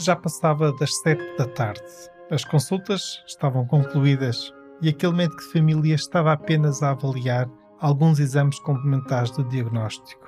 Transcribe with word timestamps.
Já 0.00 0.16
passava 0.16 0.72
das 0.72 0.96
sete 1.02 1.22
da 1.36 1.44
tarde. 1.44 1.82
As 2.30 2.42
consultas 2.42 3.22
estavam 3.26 3.66
concluídas 3.66 4.50
e 4.80 4.88
aquele 4.88 5.12
médico 5.12 5.42
de 5.42 5.52
família 5.52 5.94
estava 5.94 6.32
apenas 6.32 6.82
a 6.82 6.92
avaliar 6.92 7.46
alguns 7.80 8.18
exames 8.18 8.58
complementares 8.60 9.30
do 9.32 9.44
diagnóstico, 9.44 10.26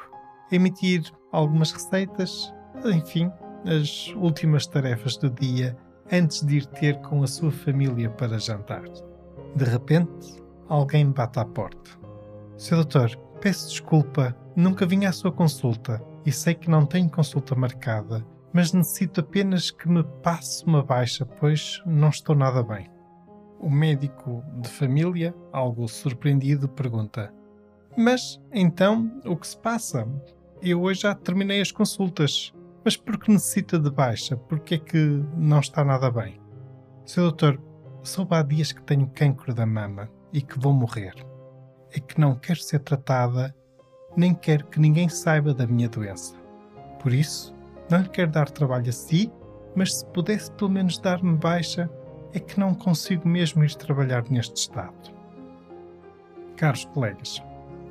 emitir 0.51 1.11
algumas 1.33 1.73
receitas, 1.73 2.53
enfim, 2.85 3.31
as 3.65 4.13
últimas 4.17 4.67
tarefas 4.67 5.17
do 5.17 5.31
dia 5.31 5.75
antes 6.13 6.45
de 6.45 6.59
ir 6.59 6.67
ter 6.67 7.01
com 7.01 7.23
a 7.23 7.27
sua 7.27 7.51
família 7.51 8.11
para 8.11 8.39
jantar. 8.39 8.83
De 9.57 9.65
repente, 9.65 10.43
alguém 10.69 11.11
bate 11.11 11.39
à 11.39 11.47
porta. 11.47 11.93
Seu 12.59 12.77
doutor, 12.77 13.17
peço 13.41 13.71
desculpa, 13.71 14.37
nunca 14.55 14.85
vim 14.85 15.07
à 15.07 15.13
sua 15.13 15.33
consulta 15.33 15.99
e 16.27 16.31
sei 16.31 16.55
que 16.55 16.69
não 16.69 16.85
tenho 16.85 17.09
consulta 17.09 17.55
marcada, 17.55 18.23
mas 18.53 18.73
necessito 18.73 19.21
apenas 19.21 19.71
que 19.71 19.89
me 19.89 20.05
passe 20.23 20.65
uma 20.65 20.83
baixa, 20.83 21.25
pois 21.25 21.83
não 21.87 22.11
estou 22.11 22.37
nada 22.37 22.63
bem. 22.63 22.91
O 23.59 23.71
médico 23.71 24.45
de 24.61 24.69
família, 24.69 25.35
algo 25.53 25.89
surpreendido, 25.89 26.69
pergunta: 26.69 27.33
Mas 27.97 28.41
então 28.53 29.21
o 29.25 29.37
que 29.37 29.47
se 29.47 29.57
passa? 29.57 30.07
Eu 30.61 30.83
hoje 30.83 31.03
já 31.03 31.15
terminei 31.15 31.61
as 31.61 31.73
consultas, 31.73 32.53
mas 32.85 32.97
por 32.97 33.19
que 33.19 33.31
necessita 33.31 33.79
de 33.79 33.91
baixa? 33.91 34.37
Porque 34.37 34.75
é 34.75 34.79
que 34.79 35.25
não 35.37 35.61
está 35.61 35.85
nada 35.85 36.11
bem? 36.11 36.41
Seu 37.05 37.25
doutor, 37.25 37.61
soube 38.03 38.35
há 38.35 38.43
dias 38.43 38.73
que 38.73 38.83
tenho 38.83 39.11
cancro 39.15 39.55
da 39.55 39.67
mama 39.67 40.09
e 40.33 40.41
que 40.41 40.59
vou 40.59 40.73
morrer. 40.73 41.15
É 41.91 42.01
que 42.01 42.21
não 42.21 42.35
quero 42.35 42.61
ser 42.61 42.81
tratada, 42.81 43.55
nem 44.17 44.35
quero 44.35 44.67
que 44.67 44.81
ninguém 44.81 45.09
saiba 45.09 45.53
da 45.53 45.67
minha 45.67 45.89
doença. 45.89 46.37
Por 47.01 47.13
isso, 47.13 47.55
não 47.93 48.03
lhe 48.03 48.09
quero 48.09 48.31
dar 48.31 48.51
trabalho 48.51 48.89
a 48.89 48.93
si, 48.93 49.31
mas 49.77 49.99
se 49.99 50.07
pudesse 50.07 50.51
pelo 50.53 50.71
menos 50.71 50.99
dar-me 50.99 51.37
baixa, 51.37 51.91
é 52.33 52.41
que 52.41 52.59
não 52.59 52.75
consigo 52.75 53.29
mesmo 53.29 53.63
ir 53.63 53.75
trabalhar 53.75 54.25
neste 54.31 54.57
estado. 54.57 55.13
Caros 56.57 56.87
colegas, 56.87 57.43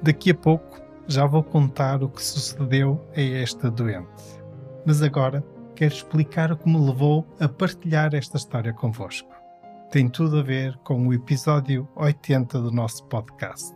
daqui 0.01 0.31
a 0.31 0.35
pouco 0.35 0.81
já 1.07 1.25
vou 1.25 1.43
contar 1.43 2.01
o 2.01 2.09
que 2.09 2.23
sucedeu 2.23 2.99
a 3.15 3.21
esta 3.21 3.69
doente. 3.69 4.41
Mas 4.85 5.03
agora 5.03 5.43
quero 5.75 5.93
explicar 5.93 6.51
o 6.51 6.57
que 6.57 6.67
me 6.67 6.79
levou 6.79 7.25
a 7.39 7.47
partilhar 7.47 8.15
esta 8.15 8.37
história 8.37 8.73
convosco. 8.73 9.29
Tem 9.91 10.07
tudo 10.07 10.39
a 10.39 10.43
ver 10.43 10.75
com 10.77 11.07
o 11.07 11.13
episódio 11.13 11.87
80 11.95 12.59
do 12.59 12.71
nosso 12.71 13.03
podcast. 13.05 13.75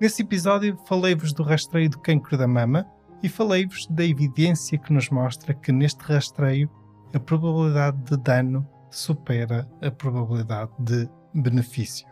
Nesse 0.00 0.22
episódio 0.22 0.78
falei-vos 0.86 1.32
do 1.32 1.42
rastreio 1.42 1.90
do 1.90 1.98
cancro 1.98 2.38
da 2.38 2.46
mama 2.46 2.86
e 3.22 3.28
falei-vos 3.28 3.86
da 3.86 4.04
evidência 4.04 4.78
que 4.78 4.92
nos 4.92 5.08
mostra 5.08 5.54
que 5.54 5.70
neste 5.70 6.02
rastreio 6.02 6.70
a 7.14 7.20
probabilidade 7.20 7.98
de 8.02 8.16
dano 8.16 8.66
supera 8.90 9.68
a 9.80 9.90
probabilidade 9.90 10.72
de 10.78 11.08
benefício. 11.34 12.06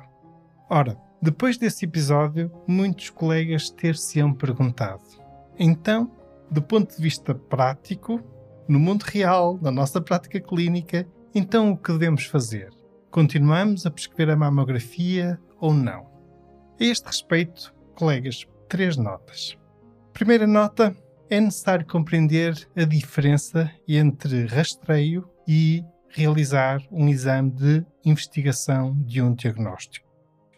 Ora, 0.68 0.96
depois 1.20 1.58
desse 1.58 1.84
episódio, 1.84 2.50
muitos 2.66 3.10
colegas 3.10 3.70
ter-se-ão 3.70 4.32
perguntado: 4.32 5.02
então, 5.58 6.10
do 6.50 6.62
ponto 6.62 6.96
de 6.96 7.02
vista 7.02 7.34
prático, 7.34 8.20
no 8.68 8.78
mundo 8.78 9.02
real, 9.02 9.58
na 9.60 9.70
nossa 9.70 10.00
prática 10.00 10.40
clínica, 10.40 11.06
então 11.34 11.72
o 11.72 11.76
que 11.76 11.92
devemos 11.92 12.24
fazer? 12.24 12.70
Continuamos 13.10 13.84
a 13.84 13.90
prescrever 13.90 14.34
a 14.34 14.36
mamografia 14.36 15.40
ou 15.58 15.74
não? 15.74 16.08
A 16.80 16.84
este 16.84 17.06
respeito, 17.06 17.74
colegas, 17.94 18.46
três 18.68 18.96
notas. 18.96 19.59
Primeira 20.12 20.46
nota: 20.46 20.94
é 21.28 21.40
necessário 21.40 21.86
compreender 21.86 22.68
a 22.76 22.84
diferença 22.84 23.70
entre 23.86 24.46
rastreio 24.46 25.28
e 25.46 25.84
realizar 26.08 26.82
um 26.90 27.08
exame 27.08 27.50
de 27.52 27.86
investigação 28.04 28.94
de 29.02 29.22
um 29.22 29.34
diagnóstico. 29.34 30.08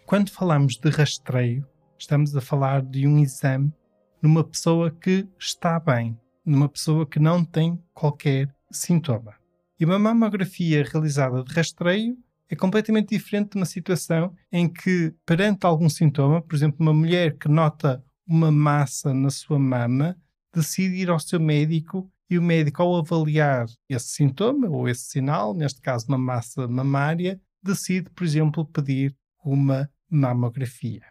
Quando 0.07 0.31
falamos 0.31 0.77
de 0.77 0.89
rastreio, 0.91 1.67
estamos 1.99 2.35
a 2.35 2.41
falar 2.41 2.83
de 2.83 3.07
um 3.07 3.19
exame 3.19 3.73
numa 4.21 4.43
pessoa 4.43 4.91
que 4.91 5.29
está 5.39 5.79
bem, 5.79 6.19
numa 6.45 6.69
pessoa 6.69 7.07
que 7.07 7.19
não 7.19 7.45
tem 7.45 7.79
qualquer 7.93 8.49
sintoma. 8.71 9.35
E 9.79 9.85
uma 9.85 9.99
mamografia 9.99 10.85
realizada 10.85 11.43
de 11.43 11.53
rastreio 11.53 12.17
é 12.49 12.57
completamente 12.57 13.11
diferente 13.11 13.51
de 13.51 13.57
uma 13.57 13.67
situação 13.67 14.35
em 14.51 14.69
que, 14.69 15.15
perante 15.27 15.67
algum 15.67 15.89
sintoma, 15.89 16.41
por 16.41 16.55
exemplo, 16.55 16.79
uma 16.81 16.93
mulher 16.93 17.37
que 17.37 17.49
nota 17.49 18.03
uma 18.33 18.51
massa 18.51 19.13
na 19.13 19.29
sua 19.29 19.59
mama, 19.59 20.17
decide 20.55 20.97
ir 20.97 21.11
ao 21.11 21.21
seu 21.21 21.39
médico 21.39 22.11
e 22.31 22.39
o 22.39 22.43
médico, 22.43 22.83
ao 22.83 22.97
avaliar 22.97 23.67
esse 23.91 24.09
sintoma 24.09 24.69
ou 24.71 24.89
esse 24.89 25.05
sinal, 25.05 25.53
neste 25.53 25.83
caso 25.83 26.07
uma 26.09 26.17
massa 26.17 26.67
mamária, 26.67 27.39
decide, 27.63 28.09
por 28.09 28.25
exemplo, 28.25 28.65
pedir 28.65 29.15
uma 29.45 29.91
mamografia. 30.09 31.03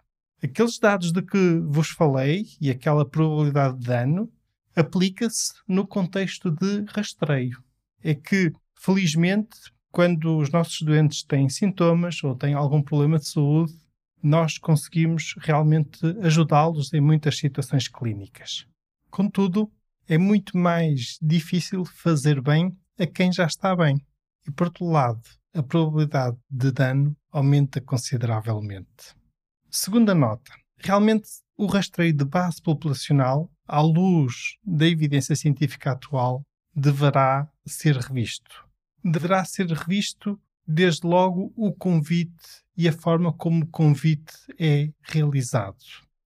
Aqueles 0.43 0.79
dados 0.79 1.11
de 1.11 1.21
que 1.21 1.59
vos 1.67 1.89
falei 1.89 2.47
e 2.59 2.71
aquela 2.71 3.07
probabilidade 3.07 3.77
de 3.77 3.85
dano 3.85 4.31
aplica-se 4.75 5.53
no 5.67 5.85
contexto 5.85 6.49
de 6.49 6.85
rastreio. 6.87 7.63
É 8.03 8.15
que, 8.15 8.51
felizmente, 8.73 9.59
quando 9.91 10.37
os 10.37 10.49
nossos 10.49 10.81
doentes 10.81 11.21
têm 11.21 11.47
sintomas 11.49 12.23
ou 12.23 12.35
têm 12.35 12.55
algum 12.55 12.81
problema 12.81 13.19
de 13.19 13.27
saúde, 13.27 13.75
nós 14.21 14.57
conseguimos 14.57 15.35
realmente 15.39 15.99
ajudá-los 16.21 16.93
em 16.93 17.01
muitas 17.01 17.37
situações 17.37 17.87
clínicas. 17.87 18.65
Contudo, 19.09 19.71
é 20.07 20.17
muito 20.17 20.57
mais 20.57 21.17
difícil 21.21 21.85
fazer 21.85 22.41
bem 22.41 22.75
a 22.99 23.07
quem 23.07 23.31
já 23.31 23.45
está 23.45 23.75
bem. 23.75 23.97
E, 24.47 24.51
por 24.51 24.67
outro 24.67 24.85
lado, 24.85 25.21
a 25.53 25.61
probabilidade 25.61 26.37
de 26.49 26.71
dano 26.71 27.15
aumenta 27.31 27.81
consideravelmente. 27.81 29.15
Segunda 29.69 30.13
nota. 30.13 30.51
Realmente, 30.77 31.29
o 31.57 31.65
rastreio 31.65 32.13
de 32.13 32.25
base 32.25 32.61
populacional, 32.61 33.49
à 33.67 33.81
luz 33.81 34.57
da 34.63 34.87
evidência 34.87 35.35
científica 35.35 35.91
atual, 35.91 36.43
deverá 36.75 37.47
ser 37.65 37.95
revisto. 37.97 38.65
Deverá 39.03 39.45
ser 39.45 39.67
revisto, 39.67 40.39
desde 40.71 41.05
logo, 41.05 41.51
o 41.55 41.71
convite 41.71 42.33
e 42.75 42.87
a 42.87 42.93
forma 42.93 43.31
como 43.33 43.63
o 43.63 43.67
convite 43.67 44.33
é 44.59 44.89
realizado. 45.01 45.77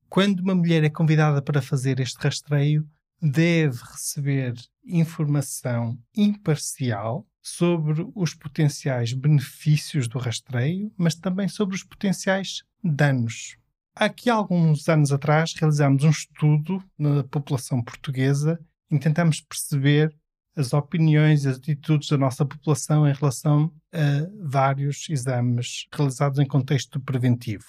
Quando 0.09 0.39
uma 0.39 0.55
mulher 0.55 0.83
é 0.83 0.89
convidada 0.89 1.41
para 1.41 1.61
fazer 1.61 1.99
este 1.99 2.17
rastreio, 2.19 2.87
deve 3.21 3.77
receber 3.91 4.53
informação 4.85 5.97
imparcial 6.15 7.25
sobre 7.41 8.05
os 8.15 8.33
potenciais 8.33 9.13
benefícios 9.13 10.07
do 10.07 10.17
rastreio, 10.17 10.91
mas 10.97 11.15
também 11.15 11.47
sobre 11.47 11.75
os 11.75 11.83
potenciais 11.83 12.63
danos. 12.83 13.57
Aqui, 13.95 14.29
alguns 14.29 14.87
anos 14.89 15.11
atrás, 15.11 15.53
realizámos 15.53 16.03
um 16.03 16.09
estudo 16.09 16.83
na 16.97 17.23
população 17.23 17.81
portuguesa 17.81 18.59
que 18.89 18.99
tentamos 18.99 19.41
perceber 19.41 20.15
as 20.55 20.73
opiniões 20.73 21.43
e 21.43 21.49
as 21.49 21.57
atitudes 21.57 22.09
da 22.09 22.17
nossa 22.17 22.45
população 22.45 23.07
em 23.07 23.13
relação 23.13 23.71
a 23.93 24.27
vários 24.41 25.07
exames 25.09 25.87
realizados 25.93 26.39
em 26.39 26.45
contexto 26.45 26.99
preventivo. 26.99 27.65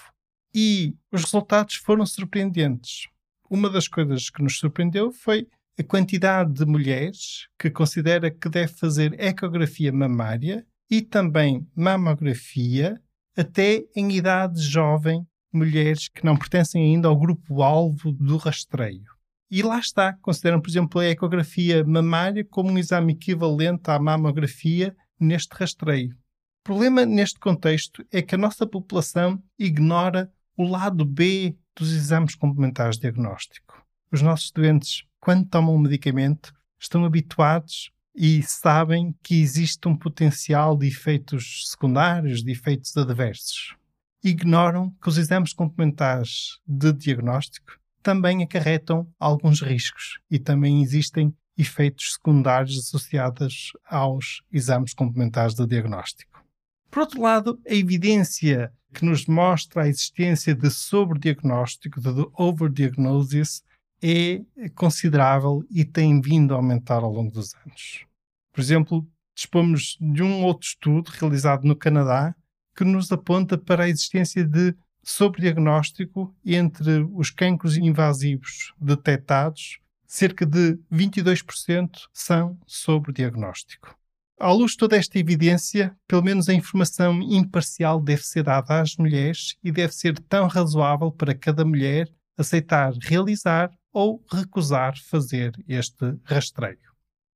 E 0.55 0.94
os 1.12 1.25
resultados 1.25 1.75
foram 1.75 2.06
surpreendentes. 2.06 3.09
Uma 3.50 3.69
das 3.69 3.88
coisas 3.88 4.31
que 4.31 4.43
nos 4.43 4.59
surpreendeu 4.59 5.12
foi 5.12 5.47
a 5.79 5.83
quantidade 5.83 6.53
de 6.53 6.65
mulheres 6.65 7.49
que 7.59 7.71
considera 7.71 8.31
que 8.31 8.49
deve 8.49 8.73
fazer 8.73 9.15
ecografia 9.21 9.93
mamária 9.93 10.67
e 10.91 11.03
também 11.03 11.67
mamografia 11.75 13.00
até 13.37 13.85
em 13.94 14.12
idade 14.12 14.62
jovem, 14.62 15.27
mulheres 15.53 16.09
que 16.09 16.25
não 16.25 16.37
pertencem 16.37 16.82
ainda 16.82 17.09
ao 17.09 17.19
grupo-alvo 17.19 18.12
do 18.12 18.37
rastreio. 18.39 19.16
E 19.50 19.62
lá 19.62 19.78
está, 19.78 20.12
consideram, 20.14 20.60
por 20.60 20.69
exemplo, 20.69 21.00
a 21.00 21.06
ecografia 21.06 21.84
mamária 21.84 22.44
como 22.44 22.70
um 22.70 22.78
exame 22.78 23.12
equivalente 23.12 23.90
à 23.90 23.98
mamografia 23.98 24.96
neste 25.19 25.52
rastreio. 25.54 26.14
O 26.60 26.64
problema 26.64 27.06
neste 27.06 27.38
contexto 27.38 28.04
é 28.10 28.20
que 28.20 28.34
a 28.34 28.38
nossa 28.38 28.66
população 28.66 29.40
ignora 29.56 30.31
o 30.56 30.64
lado 30.64 31.04
B 31.04 31.56
dos 31.76 31.93
exames 31.93 32.34
complementares 32.34 32.96
de 32.96 33.02
diagnóstico. 33.02 33.84
os 34.10 34.22
nossos 34.22 34.50
doentes, 34.50 35.04
quando 35.20 35.48
tomam 35.48 35.75
um 35.75 35.78
medicamento, 35.78 36.52
estão 36.78 37.04
habituados 37.04 37.90
e 38.14 38.43
sabem 38.43 39.14
que 39.22 39.40
existe 39.40 39.87
um 39.87 39.96
potencial 39.96 40.76
de 40.76 40.87
efeitos 40.87 41.69
secundários, 41.70 42.43
de 42.43 42.50
efeitos 42.50 42.96
adversos. 42.96 43.76
Ignoram 44.25 44.90
que 45.02 45.08
os 45.08 45.19
exames 45.19 45.52
complementares 45.52 46.58
de 46.66 46.93
diagnóstico 46.93 47.78
também 48.06 48.41
acarretam 48.41 49.12
alguns 49.19 49.61
riscos 49.61 50.20
e 50.31 50.38
também 50.38 50.81
existem 50.81 51.35
efeitos 51.58 52.12
secundários 52.12 52.79
associados 52.79 53.73
aos 53.85 54.43
exames 54.53 54.94
complementares 54.94 55.56
de 55.56 55.67
diagnóstico. 55.67 56.41
Por 56.88 57.00
outro 57.00 57.20
lado, 57.20 57.61
a 57.69 57.75
evidência 57.75 58.73
que 58.94 59.05
nos 59.05 59.26
mostra 59.26 59.82
a 59.82 59.88
existência 59.88 60.55
de 60.55 60.70
sobrediagnóstico, 60.70 62.00
de 62.00 62.29
overdiagnosis, 62.35 63.64
é 64.00 64.41
considerável 64.76 65.64
e 65.69 65.85
tem 65.85 66.20
vindo 66.20 66.55
a 66.55 66.58
aumentar 66.58 67.03
ao 67.03 67.12
longo 67.12 67.32
dos 67.32 67.56
anos. 67.56 68.06
Por 68.53 68.61
exemplo, 68.61 69.05
dispomos 69.35 69.99
de 70.00 70.23
um 70.23 70.44
outro 70.44 70.69
estudo 70.69 71.08
realizado 71.08 71.67
no 71.67 71.75
Canadá 71.75 72.37
que 72.76 72.85
nos 72.85 73.11
aponta 73.11 73.58
para 73.58 73.82
a 73.82 73.88
existência 73.88 74.44
de 74.44 74.76
sobrediagnóstico 75.06 76.35
entre 76.44 77.06
os 77.14 77.31
cancros 77.31 77.76
invasivos 77.76 78.75
detectados, 78.76 79.79
cerca 80.05 80.44
de 80.44 80.76
22% 80.93 81.91
são 82.12 82.58
sobrediagnóstico. 82.67 83.97
À 84.38 84.50
luz 84.53 84.73
de 84.73 84.79
toda 84.79 84.97
esta 84.97 85.17
evidência, 85.17 85.97
pelo 86.08 86.25
menos 86.25 86.49
a 86.49 86.55
informação 86.55 87.23
imparcial 87.23 88.00
deve 88.00 88.23
ser 88.23 88.43
dada 88.43 88.81
às 88.81 88.97
mulheres 88.97 89.56
e 89.62 89.70
deve 89.70 89.94
ser 89.94 90.19
tão 90.19 90.49
razoável 90.49 91.12
para 91.12 91.35
cada 91.35 91.64
mulher 91.64 92.11
aceitar 92.37 92.93
realizar 93.00 93.70
ou 93.93 94.23
recusar 94.31 94.99
fazer 94.99 95.53
este 95.69 96.17
rastreio. 96.25 96.79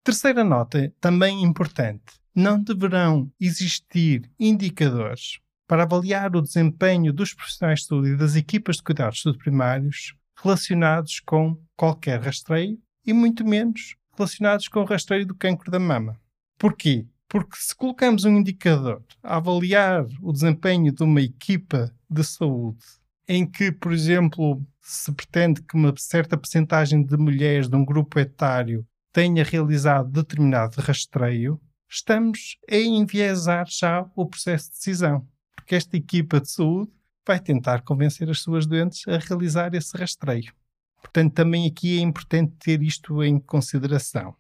Terceira 0.03 0.43
nota, 0.43 0.93
também 1.01 1.43
importante: 1.45 2.21
não 2.35 2.61
deverão 2.61 3.31
existir 3.41 4.29
indicadores 4.39 5.39
para 5.71 5.85
avaliar 5.85 6.35
o 6.35 6.43
desempenho 6.43 7.13
dos 7.13 7.33
profissionais 7.33 7.83
de 7.83 7.87
saúde 7.87 8.09
e 8.09 8.17
das 8.17 8.35
equipas 8.35 8.79
de 8.79 8.83
cuidados 8.83 9.19
de 9.19 9.23
saúde 9.23 9.39
primários 9.39 10.17
relacionados 10.43 11.21
com 11.21 11.57
qualquer 11.77 12.21
rastreio 12.21 12.77
e 13.07 13.13
muito 13.13 13.45
menos 13.45 13.95
relacionados 14.19 14.67
com 14.67 14.81
o 14.81 14.85
rastreio 14.85 15.25
do 15.25 15.33
cancro 15.33 15.71
da 15.71 15.79
mama. 15.79 16.21
Porquê? 16.59 17.07
Porque 17.29 17.55
se 17.55 17.73
colocamos 17.73 18.25
um 18.25 18.39
indicador 18.39 19.01
a 19.23 19.37
avaliar 19.37 20.07
o 20.21 20.33
desempenho 20.33 20.91
de 20.91 21.05
uma 21.05 21.23
equipa 21.23 21.95
de 22.11 22.25
saúde 22.25 22.85
em 23.29 23.49
que, 23.49 23.71
por 23.71 23.93
exemplo, 23.93 24.61
se 24.81 25.13
pretende 25.13 25.63
que 25.63 25.77
uma 25.77 25.95
certa 25.97 26.37
percentagem 26.37 27.01
de 27.01 27.17
mulheres 27.17 27.69
de 27.69 27.77
um 27.77 27.85
grupo 27.85 28.19
etário 28.19 28.85
tenha 29.13 29.45
realizado 29.45 30.11
determinado 30.11 30.81
rastreio, 30.81 31.61
estamos 31.89 32.57
a 32.69 32.75
enviesar 32.75 33.69
já 33.69 34.05
o 34.17 34.27
processo 34.27 34.69
de 34.71 34.79
decisão. 34.79 35.29
Porque 35.71 35.77
esta 35.77 35.97
equipa 35.97 36.41
de 36.41 36.51
saúde 36.51 36.91
vai 37.25 37.39
tentar 37.39 37.83
convencer 37.83 38.29
as 38.29 38.41
suas 38.41 38.67
doentes 38.67 39.07
a 39.07 39.19
realizar 39.19 39.73
esse 39.73 39.97
rastreio. 39.97 40.53
Portanto, 41.01 41.33
também 41.33 41.65
aqui 41.65 41.97
é 41.97 42.03
importante 42.03 42.57
ter 42.59 42.83
isto 42.83 43.23
em 43.23 43.39
consideração. 43.39 44.35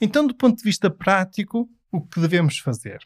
Então, 0.00 0.24
do 0.24 0.32
ponto 0.32 0.58
de 0.58 0.62
vista 0.62 0.88
prático, 0.88 1.68
o 1.90 2.00
que 2.00 2.20
devemos 2.20 2.58
fazer? 2.58 3.00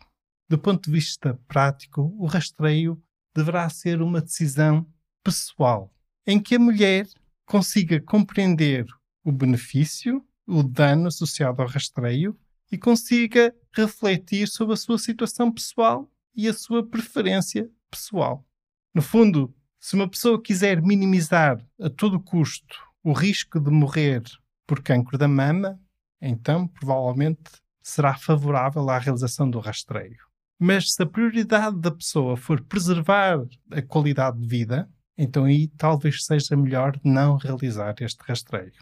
Do 0.46 0.58
ponto 0.58 0.84
de 0.84 0.90
vista 0.90 1.40
prático, 1.48 2.14
o 2.18 2.26
rastreio 2.26 3.02
deverá 3.34 3.66
ser 3.70 4.02
uma 4.02 4.20
decisão 4.20 4.86
pessoal, 5.24 5.90
em 6.26 6.38
que 6.38 6.56
a 6.56 6.58
mulher 6.58 7.08
consiga 7.46 7.98
compreender 7.98 8.84
o 9.24 9.32
benefício, 9.32 10.22
o 10.46 10.62
dano 10.62 11.08
associado 11.08 11.62
ao 11.62 11.68
rastreio 11.68 12.38
e 12.70 12.76
consiga 12.76 13.54
refletir 13.72 14.48
sobre 14.48 14.74
a 14.74 14.76
sua 14.76 14.98
situação 14.98 15.50
pessoal 15.50 16.12
e 16.34 16.48
a 16.48 16.54
sua 16.54 16.86
preferência 16.86 17.70
pessoal. 17.90 18.46
No 18.94 19.02
fundo, 19.02 19.54
se 19.78 19.94
uma 19.94 20.08
pessoa 20.08 20.40
quiser 20.40 20.82
minimizar 20.82 21.64
a 21.80 21.88
todo 21.88 22.20
custo 22.20 22.76
o 23.02 23.12
risco 23.12 23.58
de 23.58 23.70
morrer 23.70 24.22
por 24.66 24.82
cancro 24.82 25.16
da 25.16 25.26
mama, 25.26 25.80
então 26.20 26.68
provavelmente 26.68 27.50
será 27.82 28.14
favorável 28.14 28.88
à 28.90 28.98
realização 28.98 29.50
do 29.50 29.58
rastreio. 29.58 30.18
Mas 30.58 30.92
se 30.92 31.02
a 31.02 31.06
prioridade 31.06 31.80
da 31.80 31.90
pessoa 31.90 32.36
for 32.36 32.60
preservar 32.62 33.40
a 33.70 33.80
qualidade 33.80 34.38
de 34.38 34.46
vida, 34.46 34.88
então 35.16 35.44
aí 35.44 35.68
talvez 35.68 36.24
seja 36.24 36.54
melhor 36.56 37.00
não 37.02 37.36
realizar 37.36 37.94
este 38.00 38.22
rastreio. 38.22 38.72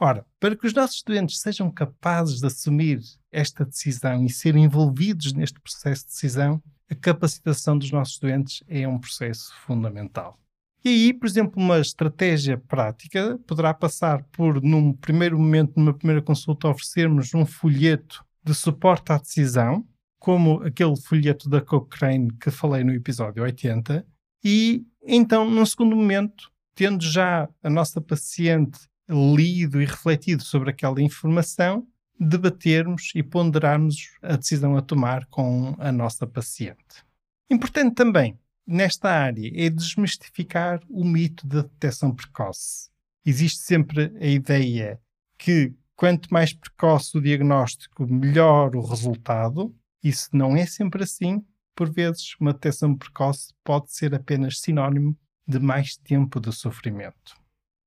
Ora, 0.00 0.24
para 0.38 0.56
que 0.56 0.66
os 0.66 0.74
nossos 0.74 1.02
doentes 1.02 1.40
sejam 1.40 1.70
capazes 1.70 2.40
de 2.40 2.46
assumir 2.46 3.00
esta 3.32 3.64
decisão 3.64 4.24
e 4.24 4.30
serem 4.30 4.64
envolvidos 4.64 5.32
neste 5.32 5.60
processo 5.60 6.02
de 6.02 6.12
decisão, 6.12 6.62
a 6.90 6.94
capacitação 6.94 7.78
dos 7.78 7.90
nossos 7.90 8.18
doentes 8.18 8.62
é 8.66 8.86
um 8.86 8.98
processo 8.98 9.54
fundamental. 9.66 10.38
E 10.84 10.88
aí, 10.88 11.12
por 11.12 11.26
exemplo, 11.26 11.62
uma 11.62 11.80
estratégia 11.80 12.56
prática 12.56 13.38
poderá 13.46 13.74
passar 13.74 14.22
por, 14.32 14.62
num 14.62 14.92
primeiro 14.92 15.38
momento, 15.38 15.72
numa 15.76 15.92
primeira 15.92 16.22
consulta, 16.22 16.68
oferecermos 16.68 17.34
um 17.34 17.44
folheto 17.44 18.24
de 18.44 18.54
suporte 18.54 19.12
à 19.12 19.18
decisão, 19.18 19.86
como 20.18 20.62
aquele 20.62 20.96
folheto 20.96 21.48
da 21.48 21.60
Cochrane 21.60 22.32
que 22.38 22.50
falei 22.50 22.84
no 22.84 22.92
episódio 22.92 23.42
80, 23.42 24.06
e 24.44 24.86
então, 25.02 25.50
num 25.50 25.66
segundo 25.66 25.96
momento, 25.96 26.50
tendo 26.74 27.02
já 27.02 27.48
a 27.62 27.70
nossa 27.70 28.00
paciente 28.00 28.78
lido 29.08 29.80
e 29.80 29.84
refletido 29.84 30.42
sobre 30.42 30.70
aquela 30.70 31.00
informação, 31.02 31.86
debatermos 32.18 33.12
e 33.14 33.22
ponderarmos 33.22 34.16
a 34.22 34.36
decisão 34.36 34.76
a 34.76 34.82
tomar 34.82 35.26
com 35.26 35.74
a 35.78 35.92
nossa 35.92 36.26
paciente. 36.26 37.04
Importante 37.50 37.94
também, 37.94 38.38
nesta 38.66 39.10
área, 39.10 39.50
é 39.54 39.70
desmistificar 39.70 40.80
o 40.88 41.04
mito 41.04 41.46
da 41.46 41.62
detecção 41.62 42.14
precoce. 42.14 42.90
Existe 43.24 43.60
sempre 43.60 44.12
a 44.20 44.26
ideia 44.26 45.00
que 45.38 45.74
quanto 45.94 46.32
mais 46.32 46.52
precoce 46.52 47.16
o 47.16 47.20
diagnóstico, 47.20 48.06
melhor 48.06 48.76
o 48.76 48.80
resultado. 48.80 49.74
Isso 50.02 50.28
não 50.32 50.56
é 50.56 50.64
sempre 50.66 51.02
assim, 51.02 51.44
por 51.78 51.92
vezes, 51.92 52.34
uma 52.40 52.52
detecção 52.52 52.92
precoce 52.96 53.54
pode 53.62 53.92
ser 53.92 54.12
apenas 54.12 54.58
sinónimo 54.58 55.16
de 55.46 55.60
mais 55.60 55.96
tempo 55.96 56.40
de 56.40 56.52
sofrimento. 56.52 57.36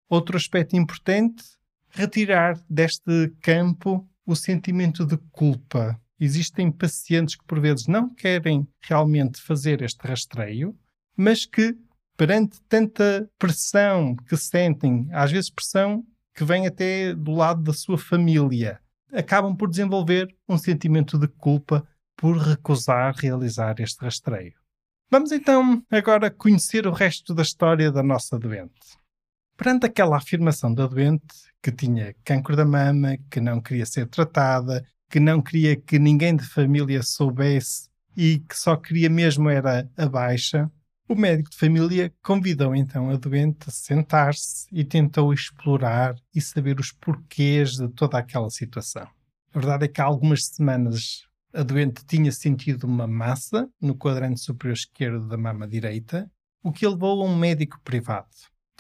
Outro 0.10 0.38
aspecto 0.38 0.78
importante, 0.78 1.44
retirar 1.90 2.58
deste 2.70 3.30
campo 3.42 4.10
o 4.26 4.36
sentimento 4.36 5.06
de 5.06 5.18
culpa. 5.32 6.00
Existem 6.20 6.72
pacientes 6.72 7.36
que, 7.36 7.46
por 7.46 7.60
vezes, 7.60 7.88
não 7.88 8.10
querem 8.14 8.68
realmente 8.82 9.42
fazer 9.42 9.82
este 9.82 10.06
rastreio, 10.08 10.78
mas 11.18 11.46
que, 11.46 11.76
perante 12.16 12.62
tanta 12.70 13.30
pressão 13.40 14.16
que 14.28 14.38
sentem, 14.38 15.08
às 15.12 15.32
vezes 15.32 15.50
pressão 15.50 16.06
que 16.34 16.44
vem 16.44 16.68
até 16.68 17.14
do 17.14 17.32
lado 17.32 17.62
da 17.64 17.74
sua 17.74 17.98
família, 17.98 18.80
acabam 19.12 19.56
por 19.56 19.70
desenvolver 19.70 20.34
um 20.48 20.58
sentimento 20.58 21.18
de 21.18 21.28
culpa 21.28 21.86
por 22.16 22.38
recusar 22.38 23.16
realizar 23.16 23.80
este 23.80 24.00
rastreio. 24.04 24.54
Vamos 25.10 25.32
então 25.32 25.84
agora 25.90 26.30
conhecer 26.30 26.88
o 26.88 26.92
resto 26.92 27.34
da 27.34 27.42
história 27.42 27.92
da 27.92 28.04
nossa 28.04 28.40
doente. 28.40 29.01
Perante 29.62 29.86
aquela 29.86 30.18
afirmação 30.18 30.74
da 30.74 30.88
doente 30.88 31.36
que 31.62 31.72
tinha 31.72 32.16
cancro 32.24 32.56
da 32.56 32.66
mama, 32.66 33.16
que 33.30 33.40
não 33.40 33.62
queria 33.62 33.86
ser 33.86 34.08
tratada, 34.08 34.84
que 35.08 35.20
não 35.20 35.40
queria 35.40 35.76
que 35.76 36.00
ninguém 36.00 36.36
de 36.36 36.44
família 36.44 37.04
soubesse 37.04 37.88
e 38.18 38.40
que 38.40 38.58
só 38.58 38.76
queria 38.76 39.08
mesmo 39.08 39.48
era 39.52 39.88
a 39.96 40.10
baixa, 40.10 40.68
o 41.08 41.14
médico 41.14 41.52
de 41.52 41.58
família 41.58 42.12
convidou 42.24 42.76
então 42.76 43.12
a 43.12 43.16
doente 43.18 43.66
a 43.68 43.72
sentar-se 43.72 44.66
e 44.72 44.84
tentou 44.84 45.32
explorar 45.32 46.16
e 46.34 46.42
saber 46.42 46.80
os 46.80 46.92
porquês 46.92 47.74
de 47.74 47.88
toda 47.90 48.18
aquela 48.18 48.50
situação. 48.50 49.08
A 49.54 49.60
verdade 49.60 49.86
é 49.86 49.88
que 49.88 50.02
há 50.02 50.06
algumas 50.06 50.48
semanas 50.48 51.28
a 51.54 51.62
doente 51.62 52.04
tinha 52.04 52.32
sentido 52.32 52.86
uma 52.86 53.06
massa 53.06 53.70
no 53.80 53.96
quadrante 53.96 54.40
superior 54.40 54.74
esquerdo 54.74 55.28
da 55.28 55.38
mama 55.38 55.68
direita, 55.68 56.28
o 56.64 56.72
que 56.72 56.88
levou 56.88 57.22
a 57.22 57.26
um 57.30 57.36
médico 57.36 57.80
privado. 57.84 58.26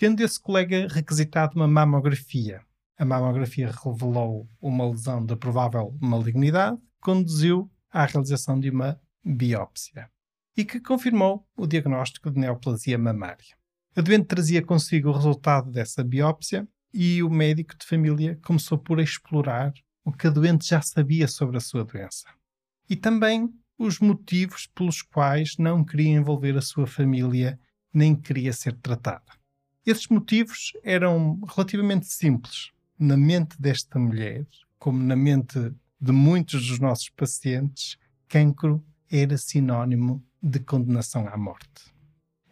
Tendo 0.02 0.22
esse 0.22 0.40
colega 0.42 0.88
requisitado 0.90 1.56
uma 1.56 1.68
mamografia, 1.68 2.66
a 2.98 3.06
mamografia 3.06 3.70
revelou 3.70 4.50
uma 4.60 4.90
lesão 4.90 5.24
de 5.24 5.36
provável 5.36 5.96
malignidade, 6.02 6.80
conduziu 7.00 7.72
à 7.92 8.04
realização 8.08 8.60
de 8.60 8.72
uma 8.72 9.00
biópsia 9.24 10.10
e 10.58 10.66
que 10.66 10.80
confirmou 10.80 11.48
o 11.56 11.68
diagnóstico 11.68 12.32
de 12.32 12.40
neoplasia 12.40 12.98
mamária. 12.98 13.56
A 13.96 14.02
doente 14.02 14.26
trazia 14.26 14.66
consigo 14.66 15.10
o 15.10 15.14
resultado 15.14 15.70
dessa 15.70 16.04
biópsia 16.04 16.68
e 16.92 17.22
o 17.22 17.30
médico 17.30 17.78
de 17.78 17.86
família 17.86 18.40
começou 18.44 18.80
por 18.80 19.00
explorar 19.00 19.72
o 20.04 20.12
que 20.12 20.26
a 20.26 20.32
doente 20.32 20.68
já 20.68 20.82
sabia 20.82 21.28
sobre 21.28 21.58
a 21.58 21.62
sua 21.62 21.86
doença 21.86 22.26
e 22.90 22.96
também 22.96 23.54
os 23.78 24.00
motivos 24.00 24.66
pelos 24.66 25.04
quais 25.04 25.58
não 25.60 25.86
queria 25.86 26.10
envolver 26.10 26.58
a 26.58 26.62
sua 26.62 26.88
família 26.88 27.60
nem 27.94 28.16
queria 28.16 28.52
ser 28.52 28.76
tratada. 28.78 29.41
Esses 29.84 30.08
motivos 30.10 30.74
eram 30.84 31.40
relativamente 31.56 32.06
simples. 32.06 32.70
na 33.00 33.18
mente 33.18 33.60
desta 33.60 33.98
mulher, 33.98 34.46
como 34.78 35.02
na 35.02 35.16
mente 35.16 35.74
de 36.00 36.12
muitos 36.12 36.68
dos 36.68 36.78
nossos 36.78 37.10
pacientes, 37.10 37.98
cancro 38.28 38.86
era 39.10 39.40
sinónimo 39.40 40.24
de 40.40 40.60
condenação 40.60 41.28
à 41.28 41.36
morte. 41.36 41.92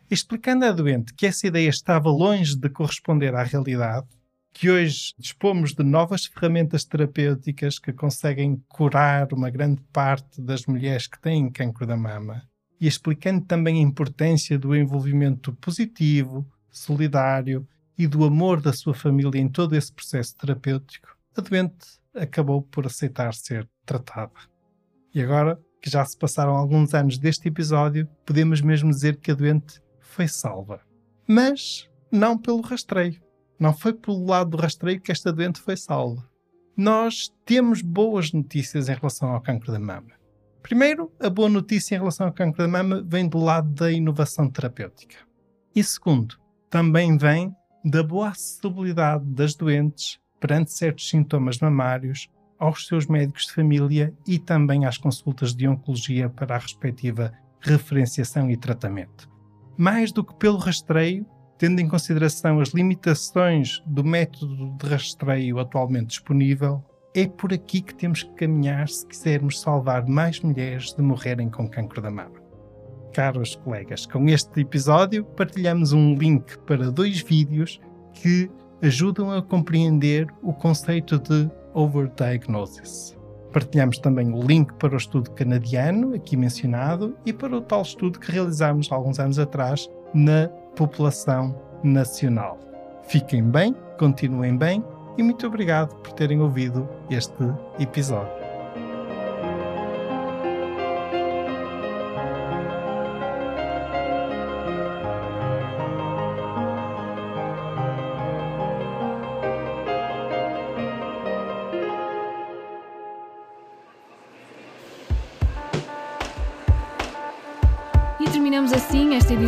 Explicando 0.09 0.65
à 0.65 0.71
doente 0.71 1.13
que 1.13 1.27
essa 1.27 1.45
ideia 1.45 1.69
estava 1.69 2.09
longe 2.09 2.55
de 2.55 2.67
corresponder 2.67 3.35
à 3.35 3.43
realidade, 3.43 4.07
que 4.51 4.71
hoje 4.71 5.13
dispomos 5.19 5.75
de 5.75 5.83
novas 5.83 6.25
ferramentas 6.25 6.83
terapêuticas 6.83 7.77
que 7.77 7.93
conseguem 7.93 8.59
curar 8.67 9.31
uma 9.31 9.51
grande 9.51 9.83
parte 9.93 10.41
das 10.41 10.65
mulheres 10.65 11.05
que 11.05 11.21
têm 11.21 11.51
cancro 11.51 11.85
da 11.85 11.95
mama, 11.95 12.41
e 12.81 12.87
explicando 12.87 13.45
também 13.45 13.77
a 13.77 13.87
importância 13.87 14.57
do 14.57 14.75
envolvimento 14.75 15.53
positivo, 15.53 16.43
solidário 16.79 17.67
e 17.97 18.07
do 18.07 18.23
amor 18.23 18.61
da 18.61 18.73
sua 18.73 18.93
família 18.93 19.39
em 19.39 19.49
todo 19.49 19.75
esse 19.75 19.91
processo 19.91 20.35
terapêutico, 20.37 21.15
a 21.35 21.41
doente 21.41 21.99
acabou 22.13 22.61
por 22.61 22.85
aceitar 22.85 23.33
ser 23.33 23.69
tratada. 23.85 24.31
E 25.13 25.21
agora 25.21 25.59
que 25.81 25.89
já 25.89 26.03
se 26.03 26.17
passaram 26.17 26.55
alguns 26.55 26.93
anos 26.93 27.17
deste 27.17 27.47
episódio, 27.47 28.07
podemos 28.25 28.61
mesmo 28.61 28.89
dizer 28.89 29.17
que 29.17 29.31
a 29.31 29.35
doente 29.35 29.81
foi 29.99 30.27
salva. 30.27 30.81
Mas 31.27 31.89
não 32.11 32.37
pelo 32.37 32.61
rastreio. 32.61 33.21
Não 33.59 33.73
foi 33.73 33.93
pelo 33.93 34.25
lado 34.25 34.51
do 34.51 34.57
rastreio 34.57 35.01
que 35.01 35.11
esta 35.11 35.31
doente 35.31 35.59
foi 35.59 35.77
salva. 35.77 36.27
Nós 36.75 37.33
temos 37.45 37.81
boas 37.81 38.31
notícias 38.31 38.87
em 38.87 38.93
relação 38.93 39.29
ao 39.29 39.41
cancro 39.41 39.71
da 39.71 39.79
mama. 39.79 40.11
Primeiro, 40.61 41.11
a 41.19 41.29
boa 41.29 41.49
notícia 41.49 41.95
em 41.95 41.99
relação 41.99 42.27
ao 42.27 42.33
cancro 42.33 42.61
da 42.61 42.67
mama 42.67 43.03
vem 43.05 43.27
do 43.27 43.37
lado 43.37 43.69
da 43.69 43.91
inovação 43.91 44.49
terapêutica. 44.49 45.17
E 45.75 45.83
segundo, 45.83 46.38
também 46.69 47.17
vem 47.17 47.53
da 47.83 48.03
boa 48.03 48.29
acessibilidade 48.29 49.25
das 49.25 49.55
doentes 49.55 50.19
perante 50.39 50.71
certos 50.71 51.09
sintomas 51.09 51.59
mamários 51.59 52.29
aos 52.57 52.87
seus 52.87 53.07
médicos 53.07 53.45
de 53.45 53.53
família 53.53 54.13
e 54.27 54.37
também 54.37 54.85
às 54.85 54.97
consultas 54.97 55.55
de 55.55 55.67
oncologia 55.67 56.29
para 56.29 56.55
a 56.55 56.59
respectiva 56.59 57.31
referenciação 57.61 58.49
e 58.51 58.57
tratamento. 58.57 59.29
Mais 59.77 60.11
do 60.11 60.23
que 60.23 60.35
pelo 60.35 60.57
rastreio, 60.57 61.25
tendo 61.57 61.79
em 61.79 61.87
consideração 61.87 62.59
as 62.59 62.69
limitações 62.69 63.81
do 63.85 64.03
método 64.03 64.77
de 64.77 64.87
rastreio 64.87 65.59
atualmente 65.59 66.07
disponível, 66.07 66.83
é 67.15 67.27
por 67.27 67.51
aqui 67.51 67.81
que 67.81 67.95
temos 67.95 68.23
que 68.23 68.33
caminhar 68.35 68.87
se 68.87 69.05
quisermos 69.07 69.59
salvar 69.59 70.05
mais 70.05 70.39
mulheres 70.41 70.93
de 70.93 71.01
morrerem 71.01 71.49
com 71.49 71.67
cancro 71.67 72.01
da 72.01 72.11
mama. 72.11 72.48
Caros 73.13 73.55
colegas, 73.55 74.05
com 74.05 74.27
este 74.27 74.61
episódio 74.61 75.25
partilhamos 75.25 75.93
um 75.93 76.15
link 76.15 76.57
para 76.59 76.91
dois 76.91 77.21
vídeos 77.21 77.79
que 78.13 78.49
ajudam 78.81 79.31
a 79.31 79.41
compreender 79.41 80.27
o 80.41 80.53
conceito 80.53 81.19
de 81.19 81.49
overdiagnosis. 81.73 83.17
Partilhamos 83.51 83.97
também 83.97 84.31
o 84.31 84.41
link 84.41 84.73
para 84.75 84.93
o 84.93 84.97
estudo 84.97 85.31
canadiano, 85.31 86.13
aqui 86.13 86.37
mencionado, 86.37 87.15
e 87.25 87.33
para 87.33 87.57
o 87.57 87.61
tal 87.61 87.81
estudo 87.81 88.19
que 88.19 88.31
realizámos 88.31 88.91
alguns 88.91 89.19
anos 89.19 89.39
atrás 89.39 89.89
na 90.13 90.47
população 90.75 91.59
nacional. 91.83 92.59
Fiquem 93.03 93.43
bem, 93.43 93.75
continuem 93.97 94.55
bem 94.55 94.83
e 95.17 95.23
muito 95.23 95.47
obrigado 95.47 95.95
por 95.95 96.13
terem 96.13 96.39
ouvido 96.39 96.87
este 97.09 97.43
episódio. 97.79 98.38